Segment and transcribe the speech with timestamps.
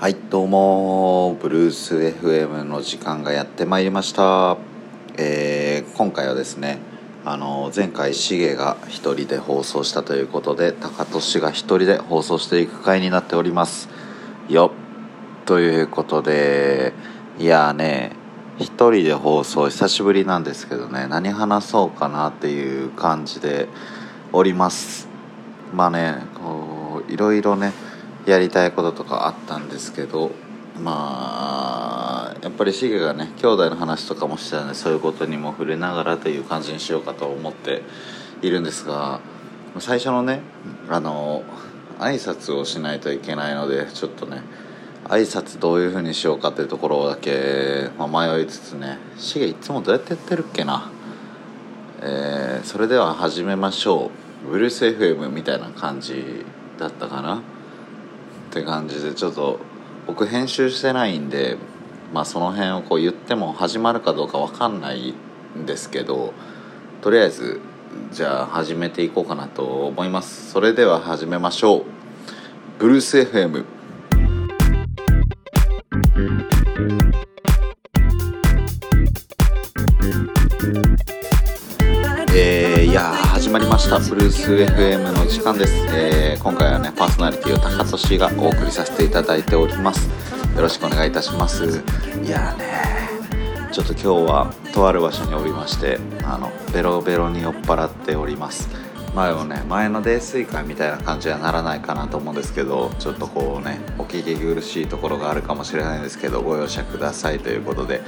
[0.00, 4.56] はいどうもブルース FM の時間がやってまいりました、
[5.18, 6.78] えー今回はですね
[7.26, 13.90] あの前回シゲが一人で放送したということで高俊が一人で放送していく回になっております。
[14.48, 14.70] よ
[15.44, 16.94] ということで
[17.38, 18.12] いやね
[18.58, 23.68] 一人で放送久しぶりなんですけどね何話そうかなっていう感じで
[24.32, 25.08] おります。
[25.74, 27.74] まあねこういろいろね
[28.30, 30.30] やりたいこととかあったんですけど
[30.78, 37.82] まあやっぱりシゲがね兄弟の話とかもしてたんでそういうことにも触れながらという感じにしようかと思って
[38.40, 39.20] いるんですが
[39.78, 40.42] 最初のね
[40.88, 41.42] あの
[41.98, 44.42] 挨拶をしないといけないのでちょっとね
[45.04, 50.90] 挨拶どういう風にしようかっていうところだけ、まあ、迷いつつねシゲいつもどうやってやってるっけな。
[52.00, 54.10] えーそれでは始めましょ
[54.44, 54.50] う。
[54.50, 56.44] ブルース FM みたいな感じ
[56.78, 57.42] だったかな。
[58.50, 59.60] って感じでちょっと
[60.08, 61.56] 僕編集してないんで
[62.12, 65.14] まあその辺をこう言っても始まるかどうか分かんない
[65.56, 66.34] んですけど
[67.00, 67.60] とりあえず
[68.10, 70.50] じゃあ始めていこうかなと思います。
[70.50, 71.84] それでは始めましょう。
[72.78, 73.64] ブルース FM
[83.50, 90.08] まりましたブルース FM の時間です、えー今回はねパーソナリティを高俊がお送りさせていただいております。
[90.54, 91.82] よろしくお願いいたします。
[92.24, 93.10] いやね
[93.72, 98.68] ちょっと今日はとある場所におりましてあのベロベロに酔っ払っております。
[99.14, 108.00] 前をね前の泥酔会みたいな感じにはならないかなと思うんですけどちょっとこうねお聞き苦しいところがあるかもしれないんですけどご容赦くださいということで、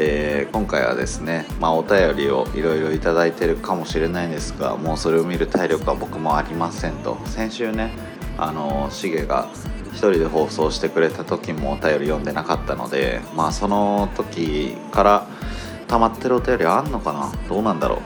[0.00, 7.18] えー今回はですね、まあ、お便りをいろいろいただいてるかもしれないんですがもうそれを見る体力は僕もありませんと。
[7.26, 7.90] 先週ね
[8.38, 9.48] あのシゲが
[9.90, 15.26] 一人で放送してくれた時もお便り読んでなかったのでまあその時から
[15.88, 17.32] 溜まってるお便りあんのかな？
[17.48, 18.00] どうなんだろ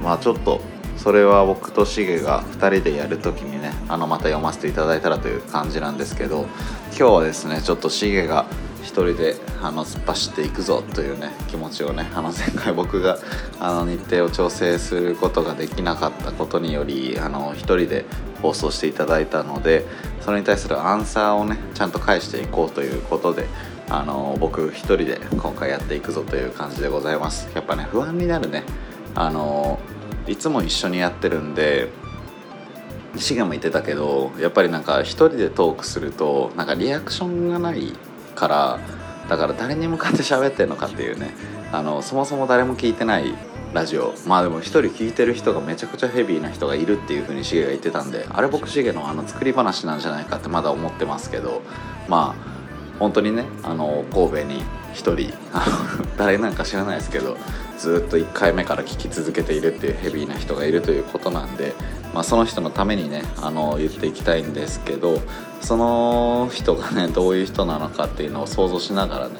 [0.00, 0.04] う？
[0.04, 0.60] まあちょっと
[0.98, 6.46] それは僕とシゲが2人でやる時にねあのまた読ませていただいたらという感じなんですけど
[6.90, 8.46] 今日はですねちょっとシゲが
[8.82, 13.18] 1人であの突っ走っていくぞというね気持ちをね あの前回僕が
[13.60, 18.04] あの日程を調整することができなかったことによりあの1人で
[18.42, 19.86] 放送していただいたので
[20.20, 23.46] それに対するアンサーをねちゃんと返していこうということで
[23.90, 27.48] あの僕1人で今回やっていくぞという感じでございます。
[27.54, 28.64] やっぱね不安になるね。
[29.14, 29.78] あの
[30.26, 31.88] いつも一緒にやってるんで
[33.16, 37.94] シゲも言ってたけどやっぱりなんか一人でトークするとなんかリアクションがない
[38.38, 38.80] から
[39.28, 41.34] だから誰に向かって喋ってんのかっていうね
[41.72, 43.34] あのそもそも誰も聞いてない
[43.74, 44.14] ラジオ。
[44.26, 51.60] まあでも一人聞いてる人がめちゃくちゃヘビーな人がいるっていう風にシゲが言ってたんであれ僕シゲのあの作り話なんじゃないかってまだ思ってますけど
[52.08, 52.57] まあ
[52.98, 55.32] 本当にねあの神戸に一人
[56.16, 57.36] 誰なんか知らないですけど
[57.78, 61.74] ずっと1回目から聞き続けているっていうヘビーな人がいるということなんで、
[62.12, 65.20] まあ、その人のためにねあの言っていきたいんですけど
[65.60, 69.34] その人がねどういう人なのかっていうのを想像しながらね、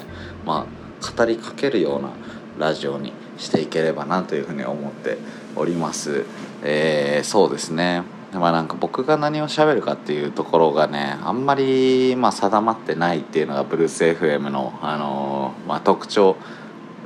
[0.45, 0.65] ま
[1.01, 2.09] あ、語りかけるような
[2.57, 5.17] ラジオにしていければなというふうに思って
[5.55, 6.23] おります。
[6.63, 8.03] えーそうですね
[8.33, 16.35] まあなんか僕が何を喋るかっていうところがねあんまりまあ定まってないっていうのがブルース FM の、あのーまあ、特徴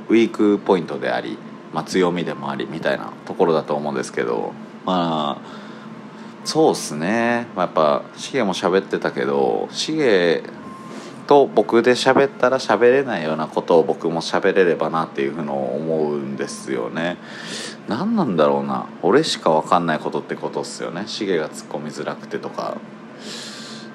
[0.08, 1.38] ウィークポイントであり、
[1.72, 4.52] まあ、強みでもありみたいなところだと思うんですけど
[4.84, 5.64] まあ
[6.44, 10.42] そうっすね、まあ、やっぱシゲも喋ってたけどシゲ
[11.26, 17.16] と僕で喋ったら喋れないようなことを僕も喋れればなっていうふうに思うんですよね。
[17.88, 18.86] 何なんだろうな。
[19.02, 21.04] 俺しか分かんないことってことっすよね。
[21.06, 22.76] シゲが突っ込みづらくてとか。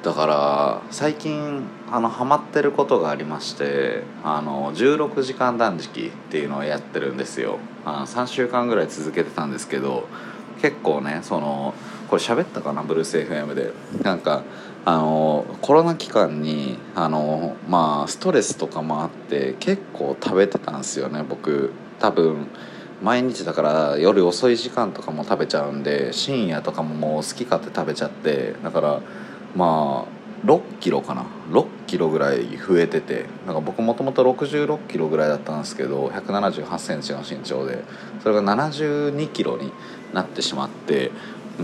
[0.02, 7.60] だから最近あのハマってることがありましてあの16時間断食っていうのをやってるんですよ。
[7.86, 10.08] あの3週間ぐらい続けてたんですけど
[10.62, 11.74] 結構ねその
[12.10, 12.82] これ喋ったかな？
[12.82, 13.74] ブルース FM で。
[14.02, 14.44] なんか
[14.86, 21.72] あのコロナ期間にあのまあストレスとかもあって結構食べてたんですよね僕。
[22.00, 22.48] 多分
[23.02, 29.02] 毎日だから夜遅い時間とかも食べちゃうんで深夜とかももう好き勝手食べちゃってだから
[29.56, 31.26] まあ6キロかな。
[31.50, 37.84] 6キロぐらい増えててなんか僕もともと66キロぐらいだったんですけど1 7 8センチの身長で
[38.22, 39.72] それが72キロに
[40.14, 41.12] なってしまって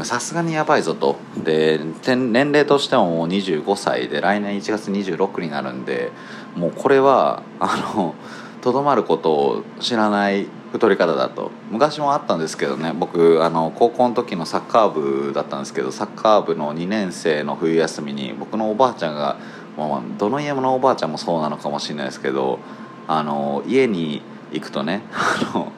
[0.03, 1.15] さすがにやばいぞと。
[1.43, 4.09] で年齢としてももう25歳。
[4.09, 6.11] で来年1月26になるんで
[6.55, 8.15] もうこれはあの
[8.61, 11.51] とどまることを知らない太り方だと。
[11.71, 12.93] 昔もあったんですけどね。
[12.93, 19.37] 僕あの高校の時のサッカー部だったんですけどサッカー部の2年生の冬休みに僕のおばあちゃんが
[19.77, 22.59] まあ、どの家のおばあちゃんもそうなのかもしれないですけど
[23.07, 24.21] あの家に
[24.51, 25.71] 行くとね あの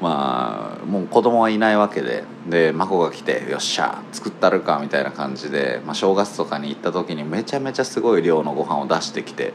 [0.00, 9.54] まあもう子供はいないわけでで孫が来て「よっしゃ作ったるか」みたいな感じで、まあ、正月とかに行った時にめちゃめちゃすごい量のご飯を出してきて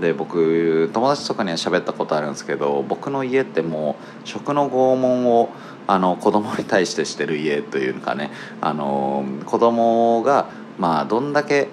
[0.00, 5.50] で僕友達とかには喋ったことあるんですけど僕の家ってもう食の拷問を
[5.86, 10.46] あの子供に対してしてる家というかねあの子供が
[10.78, 11.68] まあどんだけ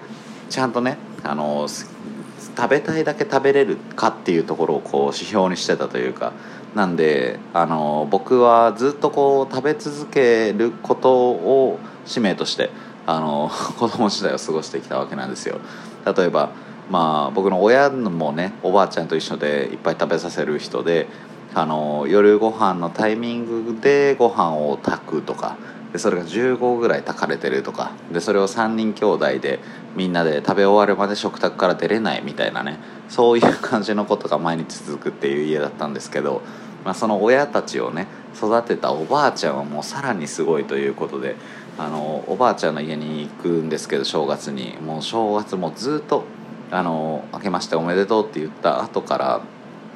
[0.50, 6.32] ちゃんとねあの食べたいだけ食べれるかっていうところをこう指標にしてたというか
[6.74, 12.70] なんであの僕はずっとこう食べ続けることを使命として
[13.06, 15.58] あの 子供時代を過ごしてきたわけなんですよ。
[16.04, 16.50] 例えば
[16.90, 21.06] まあ僕の親もねおばあちゃんと一緒でいっぱい食べさせる人で
[21.54, 25.56] あの夜ご飯のタイミングでご飯を炊くとか
[25.92, 29.58] でそれが15ぐらい炊かれてるとかでそれを3人兄弟で
[29.96, 36.42] みんなで食べ終わるまで食卓から出れないみたいなねそういう感じのことが毎日続くっていう家だったんですけど、
[36.84, 38.06] まあ、その親たちをね
[38.36, 41.36] 育てたおばあちゃんはもうさらにすごいということで
[41.78, 44.76] あのおばあちゃんの家に行くんですけど正月に。
[44.84, 46.24] もう正月もずっと
[46.70, 49.40] あの「明けましておめでとう」って言った後から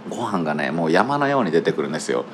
[0.08, 2.24] ご飯がねもう山のように出てくるんですよ。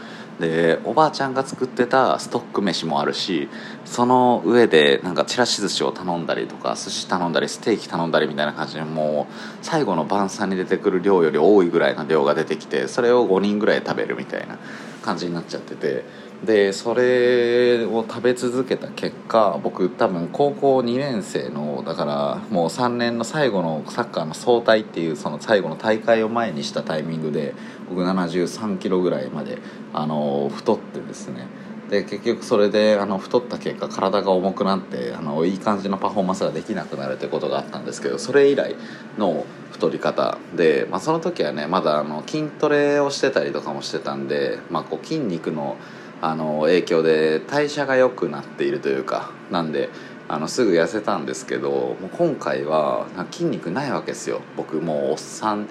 [0.40, 3.48] でおばあちゃんが作ってたストック飯もあるし
[3.84, 14.58] その上でなんかちらし寿司を頼んだりとか寿司頼んだりステーキ頼んだりみたいな感じでもう最後の晩餐に出てくる量より多いぐらいの量が出てきてそれを5人ぐらい食べるみたいな
[15.02, 16.04] 感じになっちゃってて
[16.44, 27.54] でそれを食べ続けた結果僕多分高校2年生のだからもう3年の最後のサッカーの総体っていうその最後の大会を前にしたタイミングで
[27.88, 29.58] 僕73キロぐらいまで
[29.92, 31.46] あの太ってですね。
[31.90, 38.76] で結局それであの太った結果体が重くなってあのいい感じのパフォーマンスができなくなるってことがあったんですけどそれ以来
[39.16, 45.78] の太り方で、まあ、その時はねまだあの筋トレをしてたりとかもしてたんで、まあ、こう筋肉の
[46.20, 49.88] あの影響で代謝が良くなっているというかなんで
[50.28, 54.42] あのすぐ痩せたんですけどもう今回は筋肉ないわけですよ。
[54.56, 55.68] 僕もうおっさん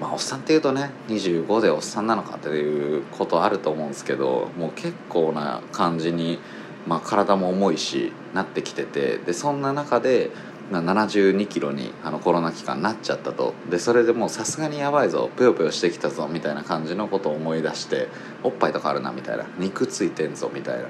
[0.00, 6.38] まあおっさんっていうとね25でおっさんなのかっていうことあると思うんですけどもう結構な感じに、
[6.86, 10.30] まあ、体も重いしなってきててでそんな中で
[10.70, 13.54] 72キロにあのコロナ期間なっちゃったと。
[13.70, 15.30] でそれでもうさすがにやばいぞ。
[15.36, 18.08] ぷよぷよしてきたぞみたいな感じのことを思い出して
[18.42, 19.46] おっぱいとかあるなみたいな。
[19.58, 20.84] 肉ついてんぞみたいな。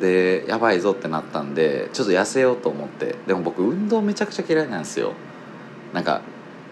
[0.00, 3.16] でやばいぞってなったんでちょっと痩せようと思って。
[3.26, 5.12] でも僕運動めちゃくちゃ嫌いなんですよ。
[5.92, 6.22] なんか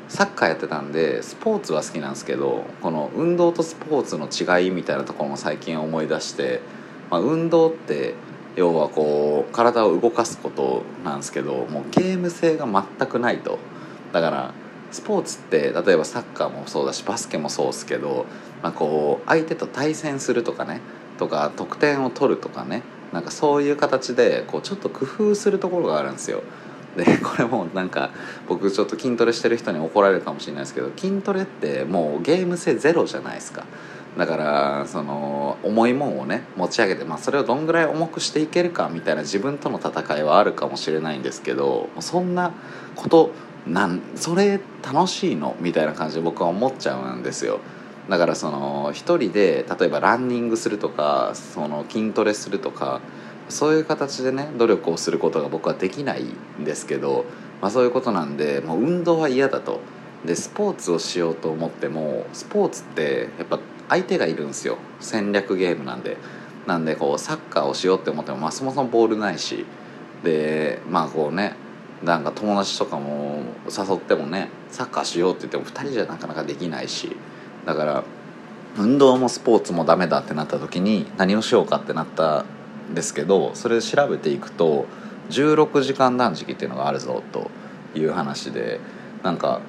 [0.08, 6.60] サッカーやってたんでスポーツは好きなんですけどこの運動とスポーツの違いみたいなところも最近思い出して、
[7.10, 8.14] まあ、運動って
[8.56, 13.58] 要はこう体を動かすことなんですけどもうゲーム性が全くないと
[14.12, 14.54] だから
[14.90, 18.24] スポーツって例えばサッカーもそうだしバスケもそうですけど、
[18.62, 20.80] まあ、こう相手と対戦するとかね
[21.18, 22.82] とか得点を取るとかね
[23.12, 26.42] なんかそういう形でこうちょっと工夫するところがあるんですよ。
[26.96, 28.10] でこれもなんか
[28.48, 33.64] 僕ちょっと筋トレしてる人に怒られるかもしれないですけど筋トレってもうゲーム性ゼロじゃないですか。
[34.16, 42.52] だからその重いもんをね持ち上げて、まあ、それをどんぐらい重くしていけるかみたいな自分との戦いはあるかもしれないんですけどそんな
[42.94, 43.30] こと
[43.66, 47.58] なんそれ楽しいのみたいな感じで僕は思っちゃうんですよ。
[48.08, 53.00] だからその一人で例えばランニングするとかその筋トレするとか
[53.48, 57.24] そういう形でね努力をすることが僕はできないんですけど、
[57.60, 59.80] まあ、そういうことなんでもう運動は嫌だと。
[60.24, 64.78] でスポーツをしようと思ってもスポーツってやっぱ相手がいるんですよ。
[65.00, 66.16] 戦略ゲームなんで。
[66.66, 69.66] なんでこうサッカーをしようって思っても、まあ、そもそもボールないし。
[70.24, 71.54] でまあこうね
[72.02, 77.16] なんか友達とかも誘ってもねサッカーしようって言っても2人じゃなかなかできないし。
[77.64, 78.04] だから
[78.78, 82.44] 運動もスポーツもダメだってなった時に何をしようかってなった
[82.90, 84.86] んですけどそれ調べていくと
[85.30, 87.50] 16時間断食っていうのがあるぞと
[87.94, 88.80] いう話で
[89.22, 89.60] なんか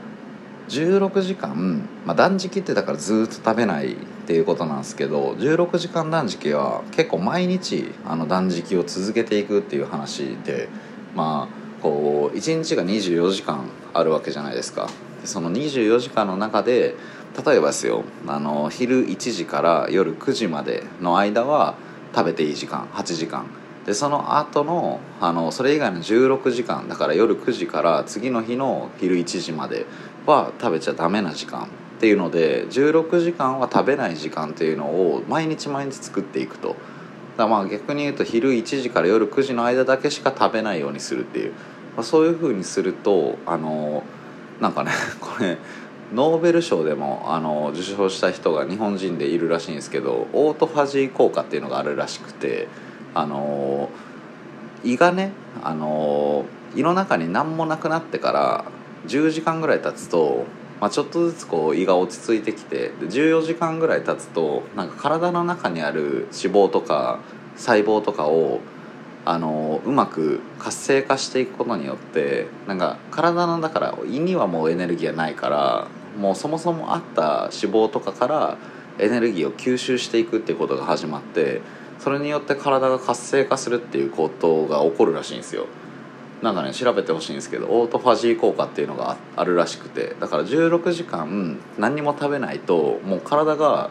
[0.67, 3.95] 16時間、まあ、断食ってだからずっと食べないっ
[4.27, 10.67] ていうことなんですけど16時間断食は結構毎日あの断食を続けていくっていう話で
[11.15, 14.89] まあこう1日が24時間あるわけじゃないですか。
[15.21, 16.95] でその24時間の中で
[17.45, 21.75] 例えばですよあの昼1時から夜9時までの間は
[22.13, 23.45] 食べていい時間8時間。
[23.87, 29.85] でその後のあのそれ以外の16時間だから夜9時から次の日の昼1時まで
[30.25, 31.67] は食べちゃダメな時間っ
[32.01, 36.75] ていうので16時間は食べない時間っていうのを毎日毎日作っていくと。
[37.37, 41.51] だまあ逆に言うと昼1時から夜9時の間だけしか食べないようにするっていう、
[41.95, 44.03] まあ、そういうふうにするとあの
[44.59, 44.91] なんかね
[45.21, 45.57] これ
[46.13, 52.67] ノーベル賞でもあの受賞した人が日本人でいるらしいんですけどオートファジー効果っていうのがあるらしくて。
[53.17, 53.89] あの
[54.83, 55.31] 胃がね
[55.63, 56.45] あの
[56.75, 58.65] 胃の中に何もなくなってから
[59.07, 60.45] 10時間ぐらい経つと、
[60.79, 67.19] まあ、ちょっとずつこう胃が落ち着いてきてで14時間ぐらい経つとなんか体の中にある脂肪とか
[67.55, 68.59] 細胞とかを
[69.25, 78.57] あのうまく活性化していくことによってなんか体のだから胃にはもうエネルギーがないからもうそもそもあった脂肪とかから
[78.99, 81.61] エネルギーを吸収していくっていうことが始まって
[81.99, 85.65] それによって体が活性化するっていうことが起こるらしいんですよ。
[86.41, 90.15] なんかね調べてほしいんですけどオートファジー効果っていうのがあるらしくて。
[90.19, 93.89] だから16時間何にも食べないともう体が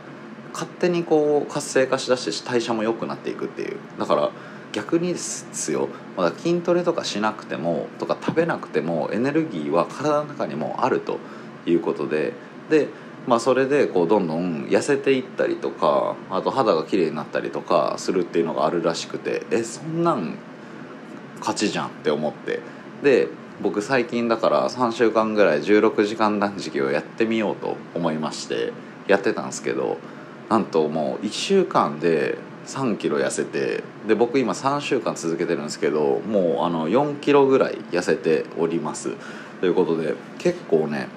[0.53, 3.79] 勝手にこう活性化しだして代謝も良くなっていくっていう。
[3.99, 4.31] だから
[4.73, 5.89] 逆にですよ。
[6.17, 11.19] まだ筋トレとかしなくてもとか食べなくてもエネルギーは体の中にもあると
[11.67, 12.33] いうことで。
[12.71, 12.89] で
[13.27, 20.37] まあ、それでこうどんどん痩せていったりとかあと肌が綺麗になったりとかするっていうのがあるらしくてえそんなん
[21.41, 22.61] 勝ちじゃんって思って。
[23.03, 23.29] で
[23.63, 28.73] 僕最近だから3週間ぐらい16時間断食をやってみようと思いまして
[29.07, 29.97] やってたんですけど
[30.51, 39.13] なんともう1週間で3キロ痩せてで僕今3週間続けてるんですけどもうあの4キロぐらい痩せております。
[39.61, 41.09] ということで結構ね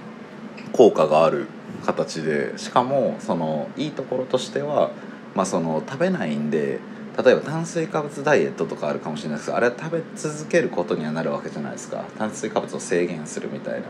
[0.74, 1.48] 効果がある
[1.86, 4.92] 形でしかもそのいいところとしては、
[5.36, 6.80] まあ、その食べないんで
[7.24, 12.06] 例えば炭水化物ダイエットとかあるかもしれないですけどあれは食べ続けることにはなるわけじゃないですか。
[12.18, 13.88] 炭水化物を制限するみたいな。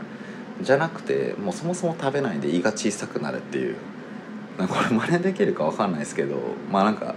[0.60, 3.76] じゃなくてもうそもそも食べないんで胃が小さくなるっていう。
[4.58, 6.36] これ真似できるか分かんないですけど
[6.70, 7.14] まあなんか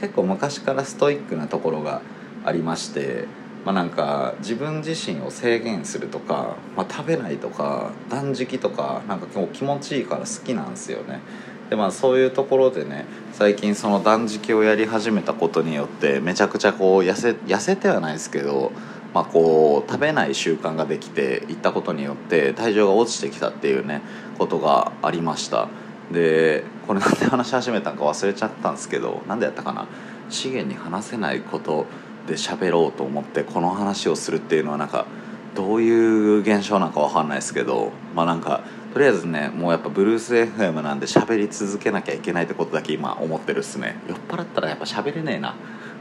[0.00, 2.00] 結構昔からストイックなところが
[2.44, 3.26] ありまして
[3.66, 11.20] まあ、なんか自分自身を制限するとか、まあ、食べないとか断食とかなんか気持ちいいから好きなんですよね。
[11.68, 18.70] でまあそういうところでね最近その断食をやり始めたことによってめちゃくちゃこう痩せ痩せてはないですけど
[19.12, 24.02] まあ、こう食べない習慣ができていったことによって体重が落ちてきたっていうね
[24.36, 25.68] ことがありました。
[26.12, 29.88] でこれなんで話し始めたんか忘れちゃったんですけど何でやったかな。
[30.28, 31.86] 資源に話せないこと
[32.26, 35.06] で喋ろうと思ってこの話をするっていうのはなんか
[35.54, 43.96] どういう現象なんか分かんないですけどまあなんかとりあえずねもうやっぱブルース FM なんで喋り続けなきゃいけないってことだけ今思ってるっすね。
[44.08, 45.54] 酔っ払ったらやっぱ喋れねえな。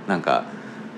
[0.07, 0.45] なんか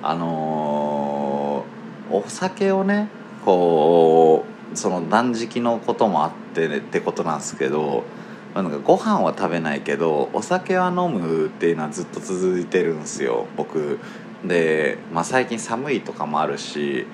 [0.04, 3.10] あのー、お酒をね
[3.46, 8.04] こうその断食のこともあってねってことなんですけど
[8.54, 14.00] なんかご飯は食べないけどお酒は飲むっていうのはずっと続いてるんですよ僕。
[14.44, 17.06] で、まあ、最近寒いとかもあるし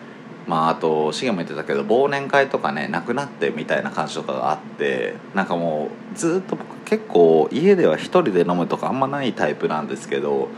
[0.48, 10.50] まあ、あとシゲも言ってたけど忘年会とかねなくなってみたいな感じとかがあってなんかもうずっと僕結構家では一人で飲むとかあんまないタイプなんですけど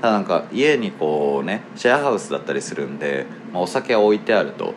[0.00, 4.74] ただなんか家にこうねシェアハウスだったりするんで、まあ、お酒は置いてあると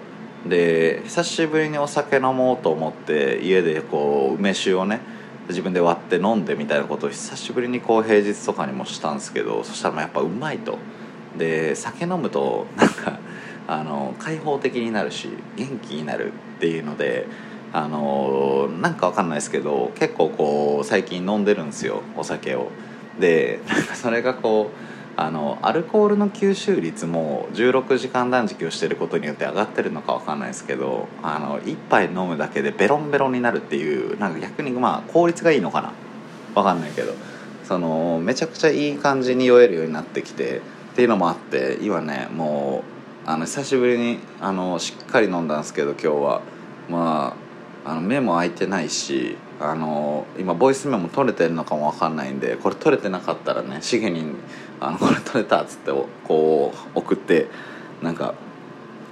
[0.48, 5.00] で久しぶりにお酒飲もうと思って家でこう梅酒をね
[5.48, 10.80] 自分で割って飲んでみたいなことを久しぶりにこう平日とかにもしたんですけどそしたらやっぱうまいと。
[11.38, 13.20] で酒飲むとなんか
[13.68, 17.28] あの開放的になるし元気になるっていうので
[17.74, 22.70] あのなんかわかんないですけど結構こう最近飲んでるんですよお酒を。
[23.20, 35.94] でなんかそれがこうあのアルコールの吸収率も16時間断食をしてることによって上がってるのかわかんないですけどあの1杯飲むだけでベロンベロンになるっていうなんか逆にまあ効率がいいのかな。
[36.54, 37.14] わかんないけど
[37.66, 40.62] そのめちゃくちゃいい感じに酔えるようになってきて
[40.96, 42.86] っていうのもあって今ねも
[43.26, 46.42] うあの久しぶりにあのしっかり飲んだんですけど今日は。
[46.90, 47.36] ま
[47.86, 54.24] ああの目も開いてないしあの今ボイスメモ取れてるのかも分かんないんでこれ取れてなかったらねしげに
[54.80, 55.92] あの「これ取れた」っつって
[56.24, 57.48] こう送って
[58.02, 58.34] なんか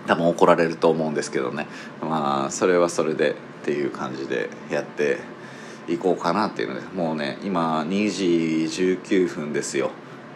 [0.08, 1.68] 多分怒られると思うんですけどね。
[2.02, 5.20] まあそれはそれでっていう感じでやって
[5.88, 8.26] いこうかなっていうのでもうね今2時
[8.84, 9.92] 19分ですよ。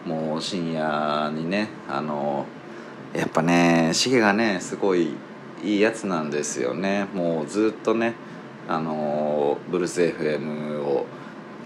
[0.08, 2.46] もう深夜にねあの
[3.12, 5.12] やっぱねシゲがねすごい
[5.62, 7.06] いいやつなんですよね。
[7.14, 8.14] もうずっとね
[8.66, 11.04] あのブルース FM を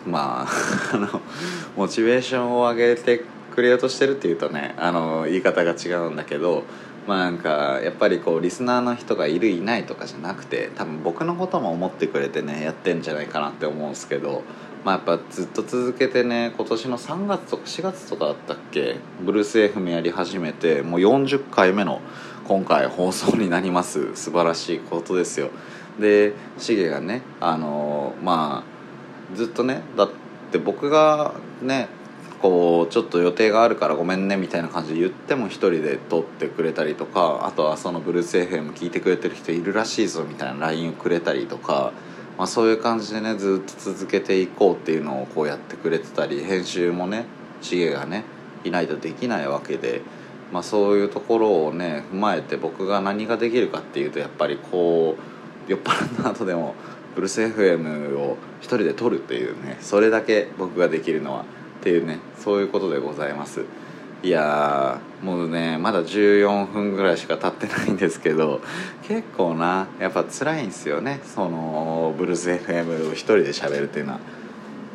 [0.05, 0.49] まあ
[0.93, 1.21] あの
[1.77, 3.23] モチベーションを上げて
[3.55, 6.65] くれようとしてるっていうとねあの言い方が違うんだけど
[7.07, 14.43] まあなんかやっぱりこうリスナーの人がいるいないとかじゃなくて多分僕のことも思ってくれてねやってんじゃないかなって思うんですけど
[14.85, 22.01] まあやっぱずっと続けてね今年の3月とか4月とかだったっけブルース FM やり始めてもう40回目の
[22.49, 24.15] 今回放送になります。
[24.17, 25.51] 素晴らしいことですよ。
[26.01, 30.11] でシゲがねあのまあずっとねだっ
[30.51, 31.89] て僕がね
[32.41, 41.93] こうちょっと予定があるからごめんねみたいな感じで言っても一人で撮ってくれたりとかあとはそのブルース FM 聞いてくれてる人いるらしいぞみたいな LINE をくれたりとか、
[42.43, 47.25] まあ、そういう感じでねずっと続けていこうっていうのをこうやってくれてたり編集もね
[47.61, 48.25] シゲがね
[48.65, 50.03] いないとできないわけで。
[50.51, 55.17] まあ、そういうところをね踏まえて僕が何ができるかっていうとやっぱりこ
[55.67, 56.75] う酔っ払った後でも
[57.15, 61.45] ブルース FM を一人で撮るっていうねそれだけ僕ができるのはっ
[61.83, 63.65] ていうねそういうことでございます
[64.23, 68.61] いやもうねまだ14分ぐらいしか経ってないんですけど
[69.03, 71.21] 結構なやっぱ辛いんですよね。
[71.25, 74.21] そのブルース FM を一人で喋るっていうのは。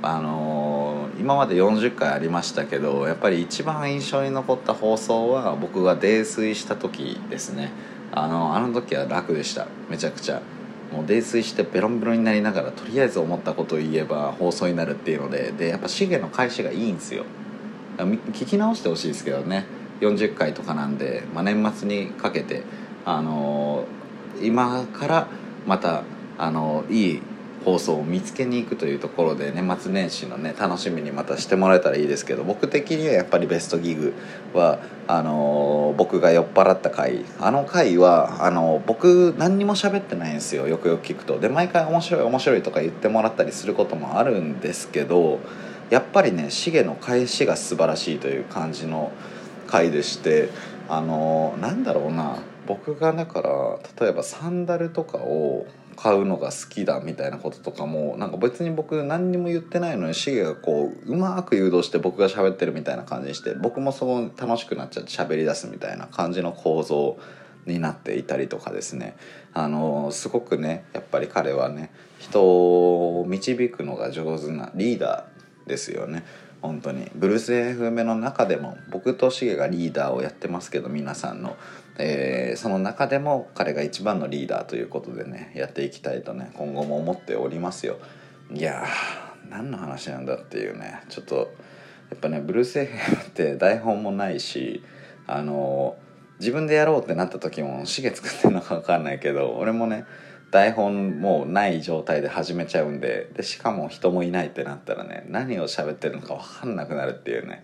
[0.04, 7.72] あのー、今まで40回ありましたけどやっぱり一番印象に残った放送は僕が泥酔した時ですね。
[8.14, 9.68] あのあの時は楽でした。
[9.90, 10.42] めちゃくちゃ。
[10.94, 17.26] もう泥酔してベロンベロンになりながらとりあえず思ったことを言えば放送になるっていうのででやっぱシゲの返しがいいんですよ。
[17.98, 19.66] 聞き直してほしいですけどね。
[20.01, 22.63] 40回とかなんで、まあ、年末にかけて
[23.06, 25.27] あのー、今から
[25.66, 26.04] また
[26.38, 27.22] あのー、いい
[27.66, 34.13] 放送を見つけに行くというところで年末年始のね楽しみにまたしてもらえたらいいですけど僕的にはやっぱりベストギグ
[34.54, 37.25] はあのー、僕が酔っ払った回。
[37.39, 40.68] あの回はあのー、僕何にも喋ってないんですよ。
[40.68, 41.39] よくよく聞くと。
[41.39, 45.39] で毎回面白い面白いとか言ってもらったりすることもあるんですけど
[45.89, 49.12] やっぱりねシゲの返しが素晴らしいという感じの
[49.67, 50.50] 回でして
[50.89, 55.65] あの、なんだろうな僕がだから例えばサンダルとかを
[55.96, 67.17] 買うのが好きだみたいなこととかもなんか別に僕何にも言ってないのにシゲがこううまく誘導して僕が喋ってるみたいな感じにして僕もそう楽しくなっちゃって喋り出すみたいな感じの構造
[67.65, 69.17] になっていたりとかですね。
[69.53, 71.89] あのすごくねやっぱり彼はね
[72.20, 75.37] 人を導くのが上手なリーダー
[75.68, 76.24] ですよね。
[76.62, 77.10] 本当に。
[77.15, 81.56] ブルース FM の中でも僕とシゲがリーダーをやってますけど皆さんの。
[82.00, 87.98] えー、その中でも彼が一番のリーダーということでねやっていきたいとね今後も思っておりますよ。
[88.52, 88.86] いや
[89.50, 91.02] 何の話なんだっていうね。
[91.10, 91.52] ちょっと
[92.10, 94.84] やっぱねブルース FM って台本もないし
[95.26, 100.06] あのー、自分でやろうってなった時もシゲ作ってるのか分かんないけど俺もね
[100.52, 107.64] 台本もうない状態で始めちゃうんででしかも人もいないってなったらね何を喋ってるのか分かんなくなるっていうね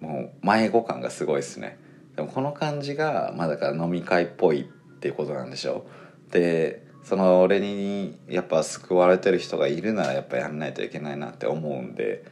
[0.00, 1.78] もう迷子感がすごいですね。
[2.16, 4.64] でもこの感じがまあだから飲み会っぽいっ
[4.98, 5.86] ていうことなんでしょ
[6.28, 6.32] う。
[6.32, 12.24] でその俺にやっぱ救われてる人がいるならやっぱやんないといけないなって思うんで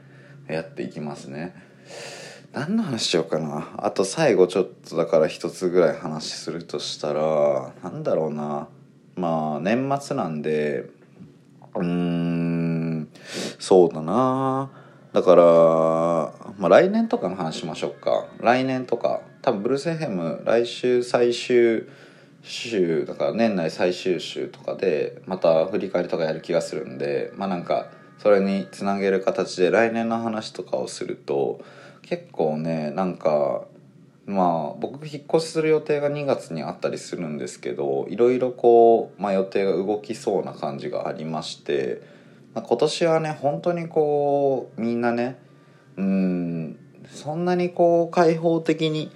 [0.49, 1.55] やっていきますね。
[2.53, 3.75] 何の話しようかな。
[3.77, 8.69] あと最後ちょっとだから一つぐらい話するとしたらなんだろうな。
[9.21, 10.91] まあ年末なんで
[11.75, 13.09] うーん
[13.59, 14.71] そうだな。
[15.13, 15.43] だから、
[16.59, 18.27] まあ、来年とかの話しましょうか。
[18.39, 21.87] 来年とか多分ブルース・ヘム来週最終
[22.43, 31.61] 週だから年内最終週とかでまた振り返りとかやる気がするんでまあなんかそれにつなげる形で来年の話とかをすると
[32.03, 33.65] 結構ねなんか
[34.27, 42.03] まあ僕引っ越しする予定が2月にあったりするんですけどいろいろこう、まあ、予定が動きそうな感じがありまして、
[42.55, 45.39] まあ、今年はね本当にこうみんなね
[45.97, 46.79] うん
[47.11, 49.11] そんなにこう開放的に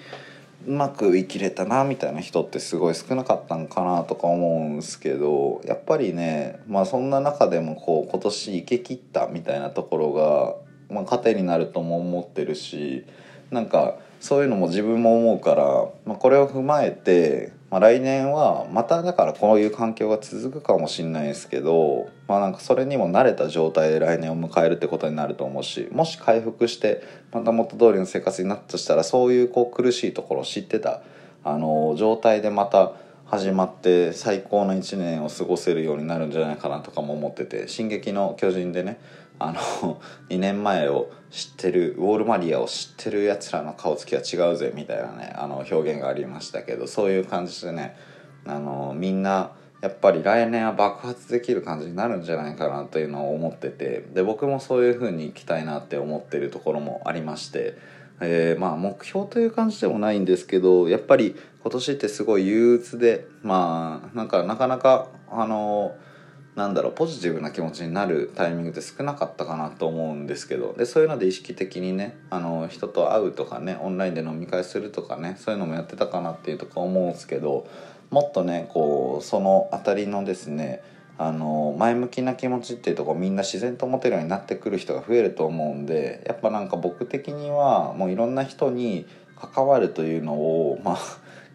[0.66, 10.54] うまく生きれたなみたいな人ってすごい少なかったんかなとか思うんすけどやっぱりねまあそんな中でもこう今年生き切ったみたいなところが、
[10.94, 13.04] まあ、糧になるとも思ってるし
[13.50, 15.64] なんかそういうのも自分も思うから、
[16.06, 31.02] まあ、これを踏まえてまあ、来年はまただからこういう環境が続くかもしれないですけど、まあ、なんかそれにも慣れた状態で来年を迎えるってことになると思うしもし回復してまた元通りの生活になったとしたらそういうこう苦しいところを知ってた
[31.42, 32.92] あの状態でまた
[33.26, 39.00] 始まって最高の1年を過ごせるようになるんじゃないかなとかも思ってて「進撃の巨人」でね
[39.44, 39.52] あ
[39.82, 47.96] の2年前を知ってるウォールマリアを知ってるやつらの顔つきは違うぜみたいなねあの表現がありましたけどそういう感じでね
[48.46, 57.76] あのみんなやっぱり来年は爆発できる感じになるんじゃないかなというのを思っててで僕もそういう風にいきたいなって思ってるところもありまして、
[58.20, 65.94] えー、まあ目標という感じでもないんですけどやっぱり今年ってすごい憂鬱でまあなんかなかなかあの
[66.56, 77.66] なんだろうポジティブな気持ちになるタイミングって少なかったかなと思うんですけどでそういうので意識的にねあの人と会うとかねオンラインで飲み会するとかねそういうのもやってたかなっていうとこ思うんですけど
[78.10, 80.82] もっとねこうその辺りのですね
[81.18, 90.98] あの前向きな気持ちっていうとこみんな自然と持てるようになってくる人が増えると思うんでやっぱなんか僕的にはもういろんな人に関わるというのをまあ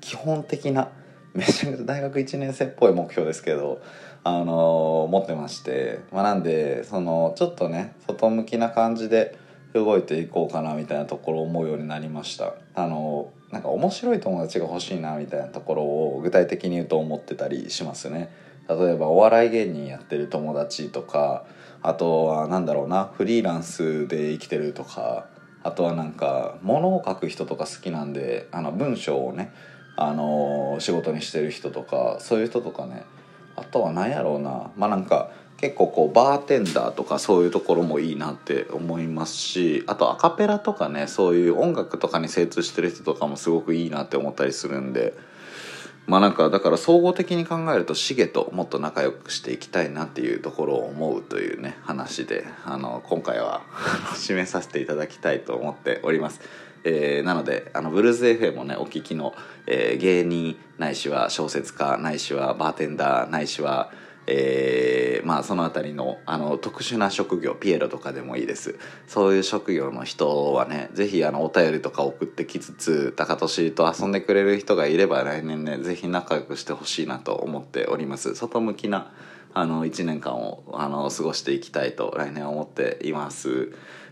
[0.01, 0.89] 基本的な
[1.33, 3.81] めちゃくちゃ大学1年生っぽい目標ですけど
[4.23, 9.37] あの持ってまして、まあ、なんでそのちょっとね外向きな感じで
[9.73, 12.53] 動いていこうかなみたいなところを思うようになりました。
[12.75, 18.29] あのなんか面白い友達が欲しいなみたいなところを具体的に言うと思ってたりしますね。
[18.67, 21.45] 例えばお笑い芸人やってる友達とか
[21.81, 25.25] あとは何だろうなフリーランスで生きてるとか
[25.63, 29.51] あとはなんか物を書く人とか好きなんであの文章をね
[29.95, 33.03] あの仕事にしてる人とかそういう人とかね
[33.61, 45.13] あとは何やろうなまあなんか結構こうバーテンダーとかそういうところもいいなって思いますしあとアカペラとかねそういう音楽とかに精通してる人とかもすごくいいなって思ったりするんで
[46.07, 53.61] まあなんかだから総合的に考えるとシゲともっと仲良くしていきたいなっていうところを思うというね話であの今回は
[54.15, 56.39] 締めさせていただきたいと思っております。
[56.83, 59.33] えー、なのであのブルーズ FM もねお聞きの、
[59.67, 63.91] えー、芸人ないしは小説家ないしはバーテンダーないしは
[64.31, 68.77] えー、まあその辺りのあの特殊な職業ピエロとかでもいいです。
[69.07, 78.35] そういう職業の人はね是非あのお便りとか送ってきつつ高俊と遊んでくれる人がいれば来年ね是非仲良くしてほしいなと思っております。
[78.35, 79.11] 外向きな
[79.55, 83.71] あの1年間をあの過ごしていきたいと来年は思っています、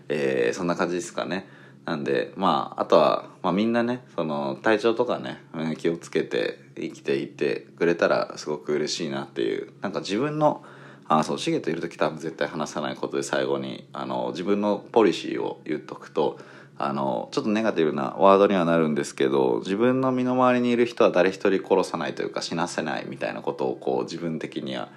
[0.10, 1.48] えー、そんな感じですかね。
[1.88, 5.40] なんでまああとは、まあ、みんなねその体調とかね
[5.78, 10.66] 気をつけて生きていてくれたらすごく嬉しいなっていうなんか自分の
[11.08, 16.38] あそうシゲといる時多分絶対話さないことで最後にあの自分のポリシーを言っとくと
[16.78, 24.90] あのちょっとネガティブなワードにはなるんですけど自分の身の回りにいる人は誰一人殺さないというか死なせないみたいなことをこう自分的には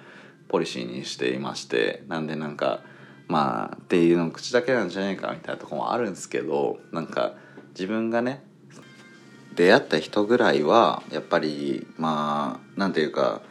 [0.49, 2.81] ポリシーにしていましてなんでなんか
[3.31, 7.33] まあっていうの口だけなんじゃねえかみたいなとこもあるんですけどなんか
[7.69, 8.43] 自分がね
[9.55, 13.41] 出会った人ぐらいはやっぱりまあなんていうか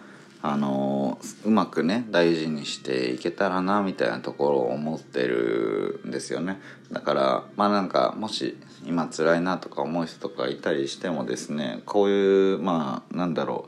[0.42, 6.60] あのうまくね大事にしていけたらなみたいなところを思ってるんですよね。
[6.92, 13.66] だからまあなんかもし今辛いなとか思う人とかいたりしてもですねこういうまあなんだろ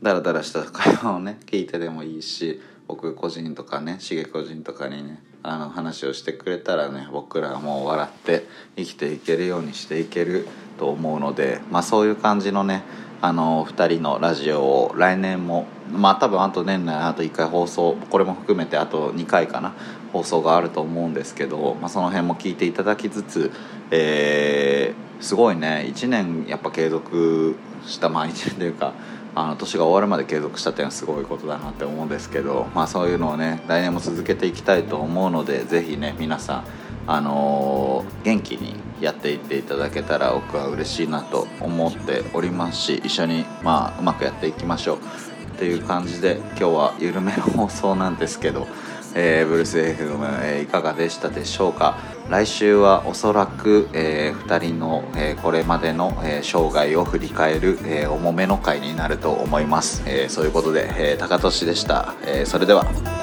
[0.00, 10.46] うダラダラした会話をね聞いてでもいいし僕個人とかねしげ個人とかにねあの話をしてくれたらね僕らはもう笑って生きていけるようにしていける
[10.78, 12.82] と思うので、まあ、そういう感じのね
[13.22, 19.74] あの2人のラジオを来年もまあ多分あと年内あと1回放送これも含めてあと2回かな
[20.12, 23.52] 放送があると思うんですけど、まあ、その辺も聞いていただきつつ、
[23.90, 28.94] えー、すごいね1年やっぱ継続したまあ1年というか
[29.34, 36.64] あの年が終わるまで継続したっていうのはすごいことだなって思うんですけど、まあ、そういうのをね来年も続けていきたいと思うのでぜひね皆さん、
[37.06, 48.66] あのー、元気にやっていっていただけたら僕は嬉しいなと思っておりますし一緒に、まあ、うまくやっていきましょうっていう感じで今日は緩めの放送なんですけど。
[49.14, 51.98] えー、ブルース FM、えー、いかがでしたでしょうか？
[52.30, 63.19] 来週はおそらく、えー、2人の、えー、これまでの、えー、生涯を振り返る、えー、重めの回になると思います、えー、そういうことで、えー、高俊でした、えー、それでは。